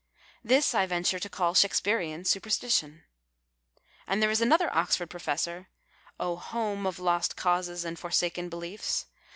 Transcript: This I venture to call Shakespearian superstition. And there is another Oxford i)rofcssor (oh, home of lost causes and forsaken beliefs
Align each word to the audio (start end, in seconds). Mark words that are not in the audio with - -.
This 0.43 0.73
I 0.73 0.87
venture 0.87 1.19
to 1.19 1.29
call 1.29 1.53
Shakespearian 1.53 2.25
superstition. 2.25 3.03
And 4.07 4.19
there 4.19 4.31
is 4.31 4.41
another 4.41 4.73
Oxford 4.75 5.11
i)rofcssor 5.11 5.67
(oh, 6.19 6.37
home 6.37 6.87
of 6.87 6.97
lost 6.97 7.35
causes 7.37 7.85
and 7.85 7.99
forsaken 7.99 8.49
beliefs 8.49 9.05